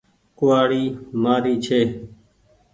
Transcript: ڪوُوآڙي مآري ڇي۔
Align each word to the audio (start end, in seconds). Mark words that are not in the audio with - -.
ڪوُوآڙي 0.37 0.83
مآري 1.23 1.53
ڇي۔ 1.65 1.79